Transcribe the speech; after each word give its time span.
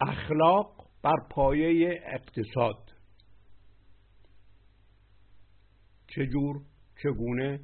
اخلاق 0.00 0.88
بر 1.02 1.26
پایه 1.30 2.02
اقتصاد. 2.06 2.92
چجور 6.06 6.62
چگونه 7.02 7.60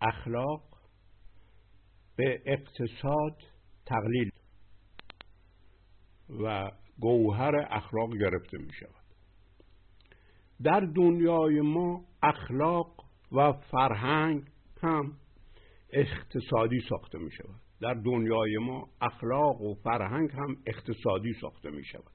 اخلاق 0.00 0.62
به 2.16 2.42
اقتصاد 2.46 3.42
تقلیل 3.86 4.30
و 6.44 6.70
گوهر 7.00 7.56
اخلاق 7.70 8.16
گرفته 8.16 8.58
می 8.58 8.72
شود. 8.72 9.04
در 10.62 10.80
دنیای 10.80 11.60
ما 11.60 12.04
اخلاق 12.22 13.04
و 13.32 13.52
فرهنگ 13.52 14.42
هم 14.82 15.16
اقتصادی 15.90 16.80
ساخته 16.88 17.18
می 17.18 17.30
شود. 17.30 17.67
در 17.80 17.94
دنیای 17.94 18.58
ما 18.58 18.88
اخلاق 19.00 19.60
و 19.60 19.74
فرهنگ 19.74 20.30
هم 20.30 20.56
اقتصادی 20.66 21.32
ساخته 21.40 21.70
می 21.70 21.84
شود. 21.84 22.12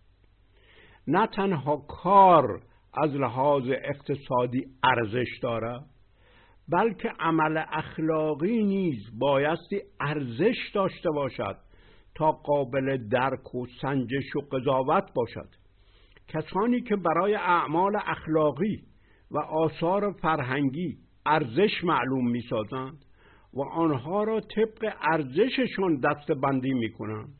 نه 1.07 1.27
تنها 1.27 1.77
کار 1.77 2.61
از 2.93 3.15
لحاظ 3.15 3.63
اقتصادی 3.67 4.65
ارزش 4.83 5.39
دارد 5.41 5.85
بلکه 6.69 7.09
عمل 7.19 7.63
اخلاقی 7.71 8.63
نیز 8.63 9.19
بایستی 9.19 9.81
ارزش 9.99 10.71
داشته 10.73 11.09
باشد 11.09 11.57
تا 12.15 12.31
قابل 12.31 13.07
درک 13.07 13.55
و 13.55 13.65
سنجش 13.81 14.35
و 14.35 14.39
قضاوت 14.39 15.13
باشد. 15.15 15.49
کسانی 16.27 16.81
که 16.81 16.95
برای 16.95 17.35
اعمال 17.35 17.95
اخلاقی 17.95 18.83
و 19.31 19.37
آثار 19.37 20.11
فرهنگی 20.11 20.97
ارزش 21.25 21.83
معلوم 21.83 22.31
می 22.31 22.41
سازند 22.49 23.02
و 23.53 23.61
آنها 23.61 24.23
را 24.23 24.39
طبق 24.39 24.93
ارزششون 25.01 25.99
دست 25.99 26.31
بندی 26.31 26.73
می 26.73 26.91
کنند 26.91 27.33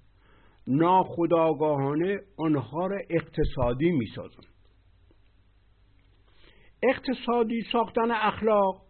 ناخداگاهانه 0.67 2.19
آنها 2.38 2.88
را 2.88 3.00
اقتصادی 3.09 3.92
می 3.92 4.06
سازند 4.16 4.53
اقتصادی 6.84 7.61
ساختن 7.72 8.11
اخلاق 8.11 8.81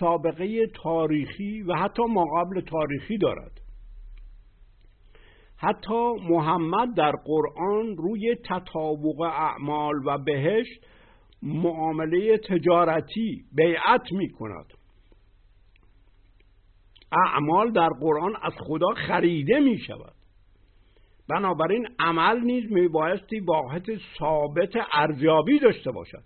سابقه 0.00 0.66
تاریخی 0.66 1.62
و 1.62 1.74
حتی 1.74 2.02
مقابل 2.02 2.60
تاریخی 2.60 3.18
دارد. 3.18 3.60
حتی 5.56 6.12
محمد 6.28 6.94
در 6.96 7.12
قرآن 7.24 7.96
روی 7.96 8.34
تطابق 8.34 9.20
اعمال 9.20 9.94
و 10.06 10.18
بهشت 10.18 10.86
معامله 11.42 12.38
تجارتی 12.38 13.44
بیعت 13.52 14.12
می 14.12 14.30
کند 14.30 14.66
اعمال 17.12 17.72
در 17.72 17.88
قرآن 17.88 18.36
از 18.42 18.52
خدا 18.58 18.94
خریده 18.94 19.60
می 19.60 19.78
شود. 19.78 20.14
بنابراین 21.28 21.88
عمل 21.98 22.40
نیز 22.40 22.72
می 22.72 22.88
بایستی 22.88 23.40
واحد 23.40 23.86
ثابت 24.18 24.72
ارزیابی 24.92 25.58
داشته 25.58 25.90
باشد. 25.90 26.22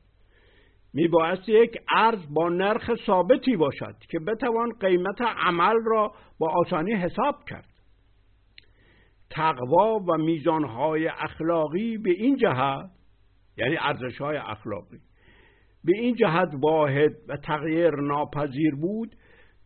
می 0.94 1.08
بایستی 1.08 1.52
یک 1.52 1.76
ارز 1.94 2.18
با 2.34 2.48
نرخ 2.48 2.94
ثابتی 3.06 3.56
باشد 3.56 3.94
که 4.10 4.18
بتوان 4.18 4.72
قیمت 4.80 5.22
عمل 5.22 5.74
را 5.86 6.12
با 6.38 6.50
آسانی 6.50 6.92
حساب 6.92 7.34
کرد. 7.48 7.68
تقوا 9.30 9.98
و 9.98 10.16
میزانهای 10.16 11.08
اخلاقی 11.08 11.98
به 11.98 12.10
این 12.10 12.36
جهت 12.36 12.90
یعنی 13.56 13.76
ارزشهای 13.80 14.36
اخلاقی 14.36 14.98
به 15.84 15.92
این 15.98 16.14
جهت 16.14 16.48
واحد 16.62 17.12
و 17.28 17.36
تغییر 17.36 17.90
ناپذیر 17.90 18.74
بود 18.74 19.16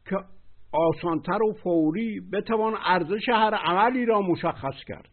که 0.09 0.17
آسانتر 0.73 1.43
و 1.43 1.53
فوری 1.53 2.21
بتوان 2.33 2.75
ارزش 2.85 3.29
هر 3.29 3.55
عملی 3.55 4.07
را 4.07 4.23
مشخص 4.23 4.85
کرد. 4.87 5.09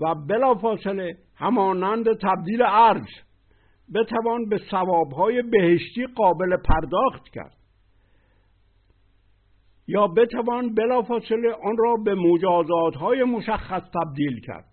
و 0.00 0.14
بلافاصله 0.14 1.16
همانند 1.36 2.04
تبدیل 2.22 2.62
ارز 2.62 3.08
بتوان 3.94 4.48
به 4.48 4.60
ثوابهای 4.70 5.42
بهشتی 5.42 6.06
قابل 6.06 6.56
پرداخت 6.56 7.28
کرد. 7.28 7.56
یا 9.88 10.06
بتوان 10.06 10.74
بلافاصله 10.74 11.52
آن 11.64 11.76
را 11.78 11.96
به 12.04 12.14
مجازات 12.14 12.96
مشخص 13.24 13.82
تبدیل 13.82 14.40
کرد. 14.40 14.64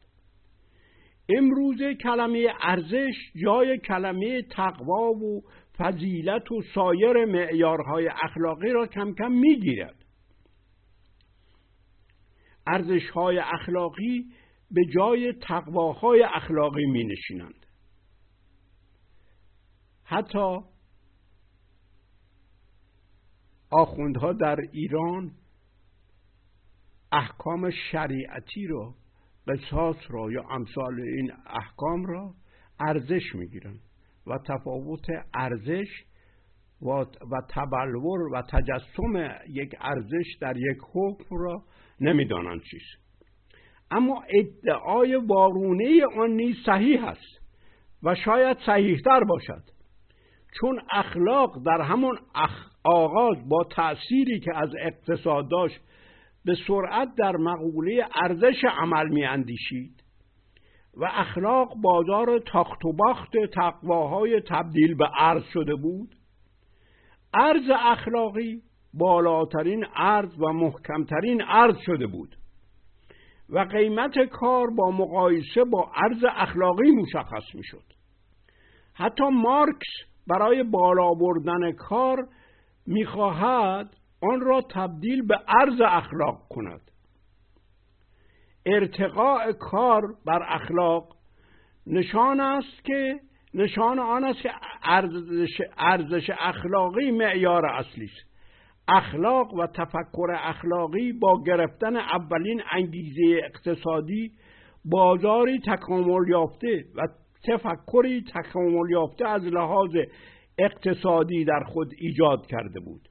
امروزه 1.29 1.95
کلمه 1.95 2.47
ارزش 2.61 3.15
جای 3.43 3.77
کلمه 3.77 4.41
تقوا 4.41 5.11
و 5.11 5.41
فضیلت 5.77 6.51
و 6.51 6.61
سایر 6.75 7.25
معیارهای 7.25 8.07
اخلاقی 8.23 8.69
را 8.69 8.87
کم 8.87 9.13
کم 9.13 9.31
می‌گیرد. 9.31 10.05
ارزش 12.67 13.09
های 13.09 13.39
اخلاقی 13.39 14.25
به 14.71 14.81
جای 14.95 15.33
تقواهای 15.33 16.23
اخلاقی 16.35 16.85
می 16.85 17.03
نشینند 17.03 17.65
حتی 20.03 20.57
آخوندها 23.69 24.33
در 24.33 24.57
ایران 24.71 25.31
احکام 27.11 27.69
شریعتی 27.91 28.67
را 28.67 28.95
قصاص 29.47 29.97
را 30.09 30.31
یا 30.31 30.43
امثال 30.49 30.99
این 30.99 31.31
احکام 31.45 32.05
را 32.05 32.33
ارزش 32.79 33.35
می‌گیرن 33.35 33.79
و 34.27 34.37
تفاوت 34.47 35.05
ارزش 35.33 35.87
و, 36.81 37.05
تبلور 37.49 38.21
و 38.33 38.41
تجسم 38.41 39.39
یک 39.49 39.75
ارزش 39.81 40.35
در 40.41 40.57
یک 40.57 40.77
حکم 40.93 41.35
را 41.35 41.63
نمی‌دانند 41.99 42.61
چیست 42.71 43.03
اما 43.91 44.23
ادعای 44.29 45.15
وارونه 45.15 46.05
آن 46.17 46.29
نیز 46.29 46.55
صحیح 46.65 47.05
است 47.05 47.43
و 48.03 48.15
شاید 48.15 48.57
صحیحتر 48.65 49.23
باشد. 49.23 49.63
چون 50.59 50.81
اخلاق 50.91 51.63
در 51.65 51.81
همون 51.81 52.17
آغاز 52.83 53.49
با 53.49 53.63
تأثیری 53.63 54.39
که 54.39 54.57
از 54.57 54.69
اقتصاد 54.79 55.49
داشت 55.49 55.79
به 56.45 56.55
سرعت 56.67 57.09
در 57.17 57.35
مقوله 57.35 58.07
ارزش 58.15 58.63
عمل 58.79 59.09
می 59.09 59.25
اندیشید 59.25 60.02
و 60.97 61.05
اخلاق 61.05 61.75
بازار 61.81 62.39
تاخت 62.39 62.85
و 62.85 62.93
باخت 62.93 63.31
تقواهای 63.53 64.41
تبدیل 64.41 64.95
به 64.95 65.09
ارز 65.19 65.43
شده 65.53 65.75
بود. 65.75 66.15
ارز 67.33 67.69
اخلاقی 67.79 68.61
بالاترین 68.93 69.85
ارز 69.95 70.39
و 70.39 70.53
محکمترین 70.53 71.43
ارز 71.47 71.77
شده 71.85 72.07
بود 72.07 72.35
و 73.49 73.59
قیمت 73.59 74.19
کار 74.19 74.67
با 74.77 74.91
مقایسه 74.91 75.63
با 75.63 75.91
ارز 75.95 76.23
اخلاقی 76.35 76.91
مشخص 76.91 77.55
می 77.55 77.63
شد 77.63 77.83
حتی 78.93 79.23
مارکس 79.23 79.87
برای 80.27 80.63
بالا 80.63 81.09
بردن 81.13 81.71
کار 81.71 82.27
می‌خواهد 82.87 83.95
آن 84.21 84.41
را 84.41 84.61
تبدیل 84.61 85.27
به 85.27 85.39
ارز 85.47 85.81
اخلاق 85.81 86.47
کند. 86.49 86.81
ارتقاء 88.65 89.51
کار 89.51 90.01
بر 90.25 90.45
اخلاق 90.47 91.15
نشان 91.87 92.39
است 92.39 92.85
که 92.85 93.19
نشان 93.53 93.99
آن 93.99 94.23
است 94.23 94.41
که 94.41 94.51
ارزش, 95.77 96.29
اخلاقی 96.39 97.11
معیار 97.11 97.65
اصلی 97.65 98.05
است. 98.05 98.33
اخلاق 98.87 99.53
و 99.53 99.67
تفکر 99.67 100.27
اخلاقی 100.31 101.13
با 101.13 101.43
گرفتن 101.43 101.95
اولین 101.95 102.61
انگیزه 102.71 103.41
اقتصادی 103.43 104.31
بازاری 104.85 105.59
تکامل 105.59 106.29
یافته 106.29 106.85
و 106.95 107.07
تفکری 107.47 108.23
تکامل 108.35 108.89
یافته 108.89 109.27
از 109.27 109.43
لحاظ 109.43 109.95
اقتصادی 110.57 111.45
در 111.45 111.63
خود 111.63 111.93
ایجاد 111.97 112.45
کرده 112.45 112.79
بود. 112.79 113.01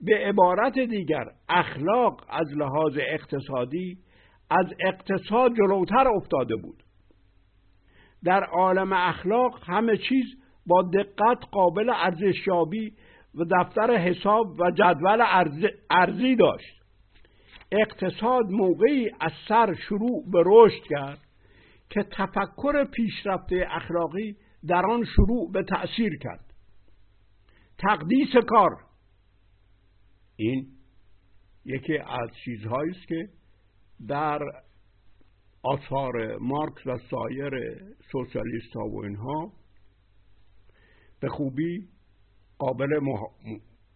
به 0.00 0.18
عبارت 0.18 0.78
دیگر 0.78 1.24
اخلاق 1.48 2.24
از 2.28 2.46
لحاظ 2.56 2.98
اقتصادی 2.98 3.98
از 4.60 4.66
اقتصاد 4.80 5.56
جلوتر 5.56 6.08
افتاده 6.08 6.56
بود. 6.56 6.82
در 8.24 8.44
عالم 8.44 8.92
اخلاق 8.92 9.58
همه 9.64 9.96
چیز 9.96 10.24
با 10.66 10.82
دقت 10.82 11.44
قابل 11.52 11.90
ارزشیابی 11.94 12.92
و 13.34 13.44
دفتر 13.44 13.96
حساب 13.96 14.60
و 14.60 14.70
جدول 14.70 15.24
ارزی 15.90 16.36
داشت. 16.36 16.82
اقتصاد 17.72 18.50
موقعی 18.50 19.10
از 19.20 19.32
سر 19.48 19.74
شروع 19.74 20.30
به 20.32 20.42
رشد 20.46 20.82
کرد 20.90 21.20
که 21.90 22.02
تفکر 22.02 22.84
پیشرفته 22.84 23.66
اخلاقی 23.70 24.36
در 24.66 24.86
آن 24.86 25.04
شروع 25.04 25.52
به 25.52 25.62
تأثیر 25.62 26.18
کرد. 26.18 26.54
تقدیس 27.78 28.36
کار. 28.46 28.76
این 30.36 30.66
یکی 31.64 31.98
از 31.98 32.30
چیزهایی 32.44 32.90
است 32.90 33.08
که 33.08 33.28
در 34.08 34.38
آثار 35.62 36.36
مارکس 36.36 36.86
و 36.86 36.98
سایر 37.10 37.80
سوسیالیست 38.12 38.76
ها 38.76 38.88
و 38.88 39.04
اینها 39.04 39.52
به 41.20 41.28
خوبی 41.28 41.88
قابل 42.58 43.00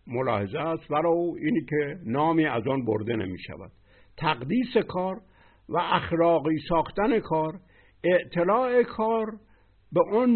ملاحظه 0.07 0.59
است. 0.59 0.91
ولو 0.91 1.35
اینی 1.39 1.65
که 1.65 1.99
نامی 2.05 2.47
از 2.47 2.67
آن 2.67 2.85
برده 2.85 3.17
نمی 3.17 3.39
شود 3.39 3.71
تقدیس 4.17 4.77
کار 4.89 5.21
و 5.69 5.79
اخلاقی 5.79 6.59
ساختن 6.69 7.21
کار 7.21 7.61
اطلاع 8.05 8.83
کار 8.83 9.27
به 9.93 10.01
اون 10.01 10.31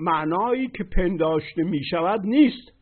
معنایی 0.00 0.68
که 0.68 0.84
پنداشته 0.84 1.62
می 1.62 1.84
شود 1.84 2.20
نیست. 2.20 2.72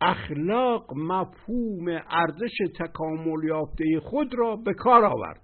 اخلاق 0.00 0.94
مفهوم 0.94 1.88
ارزش 2.10 2.56
تکامل 2.78 3.44
یافته 3.44 4.00
خود 4.02 4.34
را 4.34 4.56
به 4.56 4.74
کار 4.74 5.04
آورد. 5.04 5.42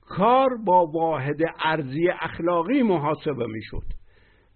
کار 0.00 0.50
با 0.64 0.86
واحد 0.86 1.40
ارزی 1.64 2.08
اخلاقی 2.20 2.82
محاسبه 2.82 3.46
می 3.46 3.62
شد 3.62 3.84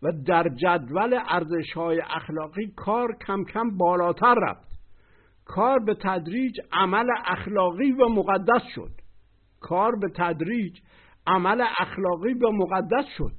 و 0.03 0.13
در 0.27 0.49
جدول 0.49 1.19
ارزش 1.29 1.73
های 1.73 2.01
اخلاقی 2.01 2.73
کار 2.77 3.17
کم 3.27 3.45
کم 3.45 3.77
بالاتر 3.77 4.35
رفت. 4.35 4.69
کار 5.45 5.79
به 5.79 5.95
تدریج 5.95 6.61
عمل 6.73 7.07
اخلاقی 7.27 7.93
و 7.93 8.09
مقدس 8.09 8.63
شد. 8.75 8.93
کار 9.61 9.97
به 9.97 10.09
تدریج 10.17 10.79
عمل 11.27 11.65
اخلاقی 11.79 12.35
و 12.35 12.51
مقدس 12.51 13.05
شد. 13.19 13.35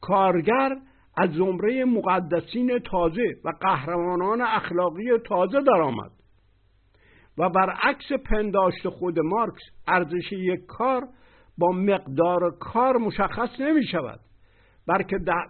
کارگر 0.00 0.76
از 1.16 1.30
زمره 1.30 1.84
مقدسین 1.84 2.78
تازه 2.78 3.36
و 3.44 3.52
قهرمانان 3.60 4.40
اخلاقی 4.40 5.18
تازه 5.18 5.60
درآمد. 5.60 6.10
و 7.38 7.48
برعکس 7.48 8.12
پنداشت 8.12 8.88
خود 8.88 9.18
مارکس 9.18 9.62
ارزش 9.88 10.32
یک 10.32 10.66
کار 10.66 11.08
با 11.58 11.72
مقدار 11.72 12.58
کار 12.58 12.96
مشخص 12.96 13.60
نمی 13.60 13.86
شود 13.86 14.20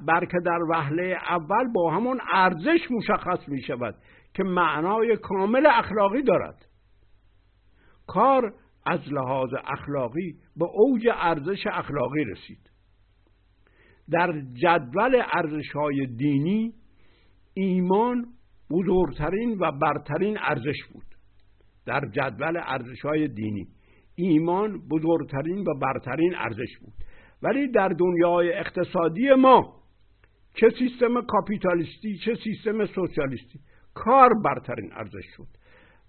بلکه 0.07 0.39
در 0.45 0.63
وهله 0.69 1.19
اول 1.29 1.73
با 1.75 1.91
همون 1.91 2.21
ارزش 2.33 2.91
مشخص 2.91 3.49
می 3.49 3.63
شود 3.63 3.95
که 4.35 4.45
معنای 4.45 5.17
کامل 5.17 5.67
اخلاقی 5.67 6.23
دارد. 6.23 6.67
کار 8.07 8.55
از 8.87 9.13
لحاظ 9.13 9.51
اخلاقی 9.65 10.37
به 10.57 10.65
اوج 10.65 11.09
ارزش 11.15 11.67
اخلاقی 11.67 12.25
رسید. 12.25 12.70
در 14.11 14.43
جدول 14.55 15.23
ارزش 15.33 15.73
های 15.73 16.07
دینی 16.07 16.73
ایمان 17.55 18.27
بزرگترین 18.71 19.59
و 19.61 19.73
برترین 19.73 20.39
ارزش 20.41 20.85
بود. 20.93 21.05
در 21.87 22.01
جدول 22.13 22.57
ارزش 22.57 23.01
های 23.01 23.29
دینی 23.29 23.67
ایمان 24.15 24.89
بزرگترین 24.91 25.59
و 25.59 25.79
برترین 25.79 26.35
ارزش 26.35 26.79
بود. 26.81 26.93
ولی 27.43 27.69
در 27.69 27.89
دنیای 27.89 28.53
اقتصادی 28.53 29.35
ما 29.35 29.81
چه 30.55 30.71
سیستم 30.79 31.23
کاپیتالیستی 31.23 32.19
چه 32.25 32.35
سیستم 32.45 32.87
سوسیالیستی 32.87 33.61
کار 33.95 34.31
برترین 34.45 34.93
ارزش 34.93 35.25
شد 35.37 35.47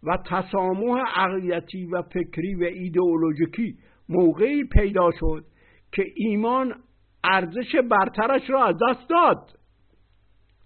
و 0.04 0.18
تسامح 0.30 1.00
عقیدتی 1.15 1.86
و 1.86 2.01
فکری 2.01 2.56
و 2.56 2.63
ایدئولوژیکی 2.63 3.77
موقعی 4.09 4.63
پیدا 4.63 5.09
شد 5.19 5.45
که 5.92 6.04
ایمان 6.15 6.74
ارزش 7.23 7.75
برترش 7.91 8.50
را 8.50 8.65
از 8.65 8.75
دست 8.89 9.09
داد. 9.09 9.59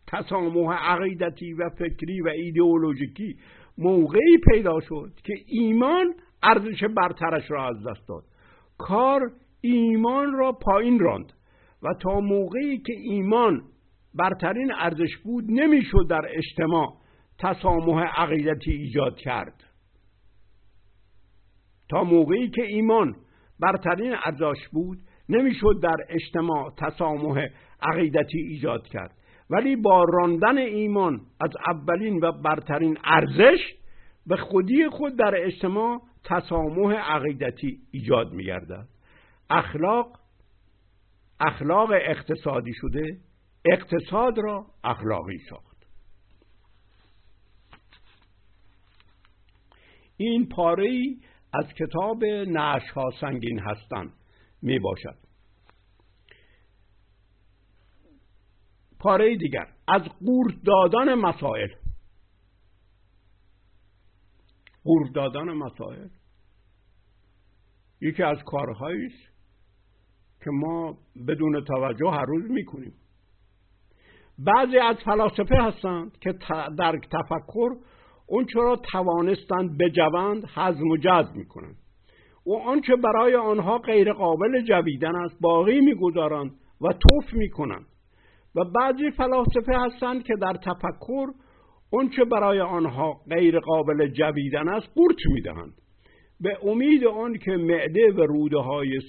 تسامح 0.07 0.73
عقیدتی 0.73 1.53
و 1.53 1.69
فکری 1.69 2.21
و 2.21 2.27
ایدئولوژیکی 2.27 3.37
موقعی 3.77 4.37
پیدا 4.51 4.79
شد 4.79 5.11
که 5.23 5.33
ایمان 5.47 6.13
ارزش 6.43 6.83
برترش 6.83 7.51
را 7.51 7.67
از 7.67 7.75
دست 7.87 8.07
داد. 8.07 8.23
کار 8.77 9.31
ایمان 9.61 10.33
را 10.33 10.51
پایین 10.51 10.99
راند 10.99 11.33
و 11.83 11.87
تا 12.01 12.19
موقعی 12.19 12.77
که 12.77 12.93
ایمان 12.93 13.61
برترین 14.13 14.71
ارزش 14.73 15.17
بود 15.23 15.43
نمی‌شد 15.47 16.07
در 16.09 16.21
اجتماع 16.29 16.97
تسامح 17.39 18.03
عقیدتی 18.03 18.71
ایجاد 18.71 19.17
کرد. 19.17 19.63
تا 21.89 22.03
موقعی 22.03 22.49
که 22.49 22.63
ایمان 22.63 23.15
برترین 23.59 24.15
ارزش 24.25 24.67
بود 24.71 24.97
نمی‌شد 25.29 25.79
در 25.83 25.95
اجتماع 26.09 26.73
تسامح 26.77 27.47
عقیدتی 27.81 28.37
ایجاد 28.37 28.87
کرد. 28.87 29.15
ولی 29.49 29.75
با 29.75 30.03
راندن 30.03 30.57
ایمان 30.57 31.21
از 31.41 31.49
اولین 31.67 32.19
و 32.23 32.31
برترین 32.31 32.97
ارزش 33.03 33.59
به 34.27 34.37
خودی 34.37 34.89
خود 34.89 35.15
در 35.15 35.33
اجتماع 35.35 36.01
تسامح 36.23 36.93
عقیدتی 36.93 37.79
ایجاد 37.91 38.33
میگردد. 38.33 38.87
اخلاق 39.49 40.19
اخلاق 41.39 41.91
اقتصادی 41.91 42.73
شده 42.73 43.17
اقتصاد 43.65 44.37
را 44.37 44.65
اخلاقی 44.83 45.37
ساخت. 45.49 45.75
این 50.17 50.49
پاره 50.49 50.89
از 51.53 51.73
کتاب 51.73 52.25
نعش 52.47 52.89
ها 52.89 53.11
سنگین 53.21 53.59
هستند. 53.59 54.13
می 54.65 54.79
باشد 54.79 55.17
پاره 58.99 59.37
دیگر 59.37 59.67
از 59.87 60.01
قورت 60.25 60.55
دادن 60.65 61.13
مسائل. 61.13 61.67
قورت 64.83 65.13
دادن 65.13 65.51
مسائل. 65.51 66.07
یکی 68.01 68.23
از 68.23 68.37
کارهایی 68.45 69.05
است 69.05 69.35
که 70.43 70.51
ما 70.51 70.97
بدون 71.27 71.63
توجه 71.63 72.09
هر 72.09 72.25
روز 72.25 72.51
می‌کنیم. 72.51 72.93
بعضی 74.39 74.77
از 74.77 74.95
فلاسفه 75.05 75.55
هستند 75.63 76.17
که 76.17 76.33
در 76.77 76.99
تفکر 77.11 77.69
اون 78.27 78.47
را 78.55 78.75
توانستند 78.75 79.77
بجوند 79.77 80.45
حزم 80.45 80.87
و 80.87 80.97
جذب 80.97 81.35
می‌کنند. 81.35 81.84
و 82.45 82.53
آنچه 82.53 82.95
برای 82.95 83.35
آنها 83.35 83.77
غیر 83.77 84.13
قابل 84.13 84.61
جویدن 84.61 85.15
است 85.15 85.37
باقی 85.41 85.79
می‌گذارند 85.79 86.51
و 86.81 86.93
توف 86.93 87.33
می‌کنند. 87.33 87.85
و 88.55 88.63
بعضی 88.63 89.11
فلاسفه 89.11 89.73
هستند 89.79 90.23
که 90.23 90.33
در 90.41 90.53
تفکر 90.53 91.27
اونچه 91.89 92.25
برای 92.25 92.59
آنها 92.59 93.13
غیر 93.29 93.59
قابل 93.59 94.07
جویدن 94.07 94.69
است 94.69 94.87
قورت 94.95 95.25
می‌دهند. 95.25 95.73
به 96.39 96.57
امید 96.63 97.05
آن 97.05 97.37
که 97.37 97.51
معده 97.51 98.11
و 98.11 98.21
روده 98.21 98.57
های 98.57 98.99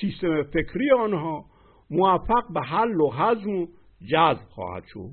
سیستم 0.00 0.42
فکری 0.42 0.90
آنها 0.90 1.44
موفق 1.90 2.52
به 2.54 2.60
حل 2.60 3.00
و 3.00 3.10
حزم 3.10 3.50
و 3.50 3.66
جذب 4.12 4.48
خواهد 4.50 4.84
شد. 4.86 5.10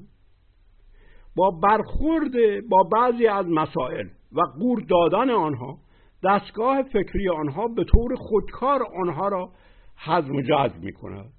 با 1.36 1.52
برخورد 1.64 2.32
با 2.70 2.84
بعضی 2.84 3.28
از 3.28 3.46
مسائل 3.46 4.08
و 4.32 4.42
قور 4.60 4.84
دادن 4.90 5.30
آنها 5.30 5.78
دستگاه 6.24 6.84
فکری 6.84 7.30
آنها 7.30 7.68
به 7.68 7.84
طور 7.84 8.16
خودکار 8.16 8.84
آنها 9.02 9.28
را 9.28 9.52
حزم 10.06 10.36
و 10.36 10.42
جذب 10.42 10.84
می 10.84 10.94
کند 10.94 11.32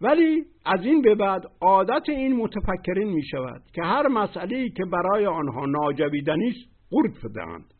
ولی 0.00 0.44
از 0.64 0.84
این 0.84 1.02
به 1.02 1.14
بعد 1.14 1.42
عادت 1.60 2.08
این 2.08 2.36
متفکرین 2.36 3.08
می 3.08 3.22
شود 3.22 3.62
که 3.74 3.82
هر 3.82 4.08
مسئله 4.08 4.68
که 4.68 4.84
برای 4.84 5.26
آنها 5.26 5.66
ناجویدنی 5.66 6.48
است 6.48 6.90
قورت 6.90 7.12
بدهند. 7.24 7.74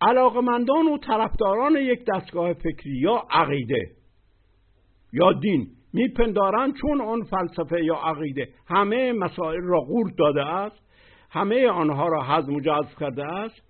علاقمندان 0.00 0.86
و 0.86 0.98
طرفداران 0.98 1.76
یک 1.76 2.04
دستگاه 2.14 2.52
فکری 2.52 2.98
یا 3.00 3.22
عقیده 3.30 3.90
یا 5.12 5.32
دین 5.32 5.66
میپندارند 5.92 6.74
چون 6.74 7.00
آن 7.00 7.22
فلسفه 7.22 7.84
یا 7.84 7.94
عقیده 7.94 8.48
همه 8.66 9.12
مسائل 9.12 9.62
را 9.62 9.80
قورت 9.80 10.14
داده 10.18 10.44
است 10.44 10.82
همه 11.30 11.68
آنها 11.68 12.08
را 12.08 12.24
حزم 12.24 12.54
و 12.54 12.60
جذب 12.60 12.98
کرده 13.00 13.24
است 13.24 13.67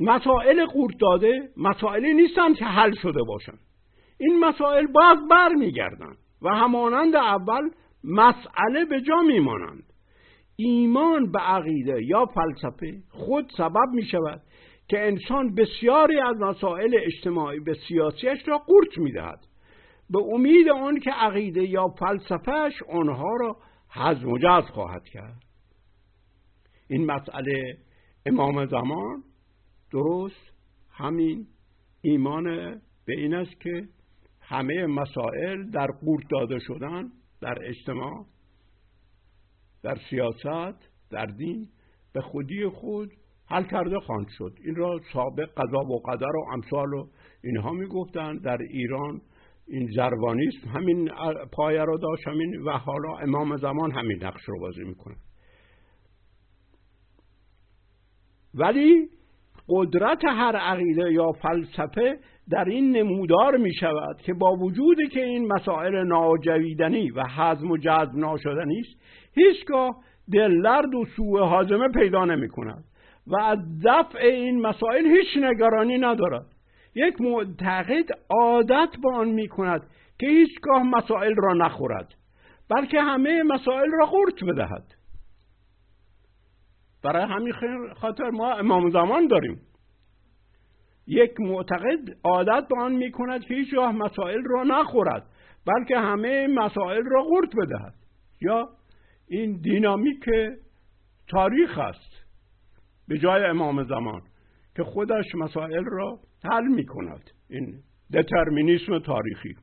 مسائل 0.00 0.66
قورت 0.66 0.94
داده 1.00 1.48
مسائلی 1.56 2.14
نیستند 2.14 2.56
که 2.56 2.64
حل 2.64 2.94
شده 3.02 3.22
باشند 3.22 3.58
این 4.18 4.40
مسائل 4.40 4.86
باز 4.86 5.18
بر 5.30 5.48
میگردند 5.48 6.16
و 6.42 6.48
همانند 6.48 7.16
اول 7.16 7.70
مسئله 8.04 8.84
به 8.90 9.00
جا 9.00 9.20
میمانند. 9.20 9.82
ایمان 10.56 11.32
به 11.32 11.38
عقیده 11.38 12.04
یا 12.04 12.26
فلسفه 12.26 13.02
خود 13.10 13.50
سبب 13.56 13.88
می 13.92 14.04
شود 14.04 14.42
که 14.88 15.06
انسان 15.06 15.54
بسیاری 15.54 16.20
از 16.20 16.36
مسائل 16.36 16.96
اجتماعی 17.02 17.60
به 17.60 17.74
سیاسیش 17.88 18.48
را 18.48 18.58
قورت 18.58 18.98
می 18.98 19.12
دهد 19.12 19.46
به 20.10 20.18
امید 20.34 20.68
آن 20.68 21.00
که 21.00 21.10
عقیده 21.10 21.68
یا 21.68 21.88
فلسفهش 21.88 22.82
آنها 22.92 23.36
را 23.40 23.56
حزم 23.90 24.28
و 24.28 24.60
خواهد 24.60 25.04
کرد. 25.04 25.42
این 26.90 27.06
مسئله 27.06 27.78
امام 28.26 28.66
زمان 28.66 29.22
درست 29.90 30.52
همین 30.90 31.46
ایمان 32.02 32.44
به 33.04 33.14
این 33.14 33.34
است 33.34 33.60
که 33.60 33.88
همه 34.40 34.86
مسائل 34.86 35.70
در 35.70 35.86
قورت 35.86 36.24
داده 36.30 36.58
شدن 36.58 37.10
در 37.40 37.58
اجتماع 37.62 38.26
در 39.82 39.98
سیاست 40.10 40.88
در 41.10 41.26
دین 41.26 41.68
به 42.12 42.20
خودی 42.20 42.68
خود 42.68 43.10
حل 43.46 43.62
کرده 43.62 44.00
خواهند 44.00 44.26
شد. 44.38 44.52
این 44.64 44.74
را 44.74 45.00
سابق 45.12 45.50
قضا 45.56 45.78
و 45.78 45.98
قدر 45.98 46.36
و 46.36 46.52
امثال 46.52 46.92
و 46.92 47.08
اینها 47.44 47.72
می‌گفتن 47.72 48.36
در 48.36 48.58
ایران 48.70 49.20
این 49.66 49.90
زروانیسم 49.96 50.68
همین 50.68 51.10
پایه 51.52 51.84
را 51.84 51.96
داشت 51.96 52.28
همین 52.28 52.62
و 52.62 52.70
حالا 52.70 53.16
امام 53.18 53.56
زمان 53.56 53.92
همین 53.92 54.24
نقش 54.24 54.40
رو 54.46 54.60
بازی 54.60 54.84
می‌کنه. 54.84 55.16
ولی 58.54 59.08
قدرت 59.68 60.24
هر 60.24 60.56
عقیده 60.56 61.12
یا 61.12 61.32
فلسفه 61.32 62.18
در 62.50 62.64
این 62.64 62.96
نمودار 62.96 63.56
می 63.56 63.74
شود 63.74 64.16
که 64.26 64.34
با 64.34 64.56
وجودی 64.56 65.08
که 65.08 65.24
این 65.24 65.52
مسائل 65.52 66.06
ناجویدنی 66.06 67.10
و 67.10 67.24
حزم 67.36 67.70
و 67.70 67.76
جذب 67.76 68.14
ناشدنی 68.14 68.80
است 68.80 69.00
هیچگاه 69.34 69.96
دلرد 70.32 70.94
و 70.94 71.04
سوء 71.04 71.44
حازمه 71.44 71.88
پیدا 71.88 72.24
نمی 72.24 72.48
کند 72.48 72.84
و 73.26 73.36
از 73.36 73.58
دفع 73.84 74.18
این 74.18 74.60
مسائل 74.60 75.06
هیچ 75.06 75.44
نگرانی 75.44 75.98
ندارد. 75.98 76.46
یک 76.94 77.20
معتقد 77.20 78.04
عادت 78.30 78.88
با 79.02 79.14
آن 79.14 79.28
می 79.28 79.48
کند 79.48 79.82
که 80.18 80.26
هیچگاه 80.26 80.82
مسائل 80.82 81.34
را 81.36 81.54
نخورد 81.54 82.14
بلکه 82.70 83.00
همه 83.00 83.42
مسائل 83.42 83.90
را 84.00 84.06
قورت 84.06 84.44
بدهد. 84.44 84.97
برای 87.04 87.24
همین 87.24 87.52
خاطر 87.94 88.30
ما 88.30 88.52
امام 88.52 88.90
زمان 88.90 89.26
داریم. 89.26 89.60
یک 91.06 91.40
معتقد 91.40 91.98
عادت 92.24 92.68
به 92.68 92.80
آن 92.80 92.92
می 92.92 93.10
کند 93.10 93.44
که 93.44 93.54
هیچ 93.54 93.74
مسائل 93.74 94.42
را 94.44 94.62
نخورد 94.62 95.26
بلکه 95.66 95.98
همه 95.98 96.46
مسائل 96.46 97.02
را 97.04 97.22
قورت 97.22 97.50
بدهد. 97.56 97.94
یا 98.40 98.68
این 99.28 99.60
دینامیک 99.60 100.24
تاریخ 101.28 101.78
است 101.78 102.24
به 103.08 103.18
جای 103.18 103.44
امام 103.44 103.84
زمان 103.84 104.22
که 104.76 104.84
خودش 104.84 105.34
مسائل 105.34 105.84
را 105.84 106.18
حل 106.44 106.64
می 106.64 106.86
کند 106.86 107.30
این 107.50 107.82
دترمینیسم 108.14 108.98
تاریخی. 108.98 109.56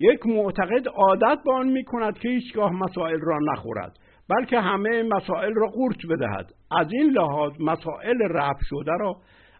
یک 0.00 0.26
معتقد 0.26 0.88
عادت 0.88 1.38
به 1.44 1.52
آن 1.52 1.68
می 1.68 1.84
کند 1.84 2.18
که 2.18 2.28
هیچگاه 2.28 2.72
مسائل 2.72 3.20
را 3.20 3.38
نخورد. 3.52 3.98
بلکه 4.30 4.60
همه 4.60 5.02
مسائل 5.02 5.54
را 5.54 5.66
قورت 5.66 6.06
بدهد. 6.10 6.52
از 6.70 6.92
این 6.92 7.10
لحاظ 7.10 7.52
مسائل 7.60 8.18
رفع 8.22 8.60
شده 8.64 8.92
را 9.00 9.16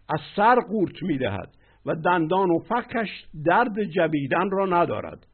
از 0.09 0.19
سر 0.35 0.55
قورت 0.55 1.03
می 1.03 1.17
دهد 1.17 1.49
و 1.85 1.95
دندان 1.95 2.51
و 2.51 2.59
فکش 2.59 3.09
درد 3.45 3.83
جویدن 3.83 4.49
را 4.49 4.65
ندارد. 4.65 5.25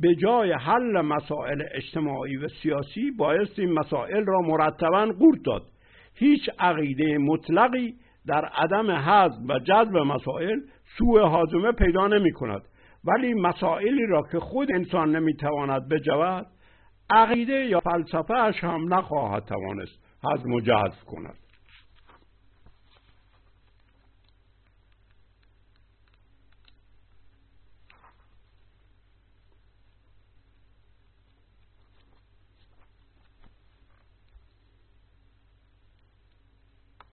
به 0.00 0.14
جای 0.14 0.52
حل 0.52 1.00
مسائل 1.00 1.62
اجتماعی 1.74 2.36
و 2.36 2.48
سیاسی 2.48 3.10
باید 3.10 3.48
این 3.56 3.72
مسائل 3.72 4.24
را 4.24 4.40
مرتبا 4.40 5.06
قورت 5.18 5.42
داد. 5.44 5.62
هیچ 6.14 6.50
عقیده 6.58 7.18
مطلقی 7.18 7.94
در 8.26 8.44
عدم 8.44 8.90
حزم 8.90 9.46
و 9.48 9.58
جذب 9.58 9.96
مسائل 9.96 10.60
سوء 10.98 11.26
حازمه 11.26 11.72
پیدا 11.72 12.06
نمی 12.06 12.32
کند 12.32 12.62
ولی 13.04 13.34
مسائلی 13.34 14.06
را 14.06 14.22
که 14.32 14.40
خود 14.40 14.72
انسان 14.74 15.16
نمی‌تواند 15.16 15.88
بجود 15.88 16.46
عقیده 17.10 17.66
یا 17.66 17.80
فلسفه 17.80 18.34
اش 18.34 18.64
هم 18.64 18.94
نخواهد 18.94 19.44
توانست 19.44 19.98
حزم 20.24 20.52
و 20.52 20.60
جذب 20.60 21.04
کند. 21.06 21.43